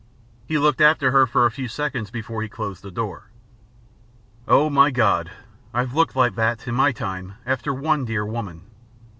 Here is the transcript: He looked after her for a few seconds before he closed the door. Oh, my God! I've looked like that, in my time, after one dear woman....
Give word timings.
He 0.47 0.57
looked 0.57 0.81
after 0.81 1.11
her 1.11 1.27
for 1.27 1.45
a 1.45 1.51
few 1.51 1.67
seconds 1.67 2.09
before 2.09 2.41
he 2.41 2.49
closed 2.49 2.81
the 2.81 2.89
door. 2.89 3.29
Oh, 4.47 4.67
my 4.67 4.89
God! 4.89 5.29
I've 5.75 5.93
looked 5.93 6.15
like 6.15 6.33
that, 6.33 6.67
in 6.67 6.73
my 6.73 6.91
time, 6.91 7.35
after 7.45 7.71
one 7.71 8.05
dear 8.05 8.25
woman.... 8.25 8.63